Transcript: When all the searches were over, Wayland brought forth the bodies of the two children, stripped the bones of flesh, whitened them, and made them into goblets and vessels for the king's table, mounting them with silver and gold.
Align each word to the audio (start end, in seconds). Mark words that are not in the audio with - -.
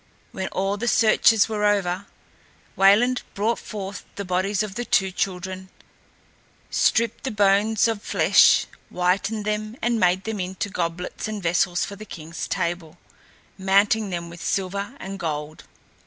When 0.31 0.47
all 0.47 0.77
the 0.77 0.87
searches 0.87 1.47
were 1.47 1.63
over, 1.63 2.07
Wayland 2.75 3.21
brought 3.35 3.59
forth 3.59 4.03
the 4.15 4.25
bodies 4.25 4.63
of 4.63 4.73
the 4.73 4.83
two 4.83 5.11
children, 5.11 5.69
stripped 6.71 7.23
the 7.23 7.29
bones 7.29 7.87
of 7.87 8.01
flesh, 8.01 8.65
whitened 8.89 9.45
them, 9.45 9.77
and 9.79 9.99
made 9.99 10.23
them 10.23 10.39
into 10.39 10.69
goblets 10.71 11.27
and 11.27 11.43
vessels 11.43 11.85
for 11.85 11.95
the 11.95 12.05
king's 12.05 12.47
table, 12.47 12.97
mounting 13.59 14.09
them 14.09 14.27
with 14.27 14.41
silver 14.43 14.95
and 14.99 15.19
gold. 15.19 15.65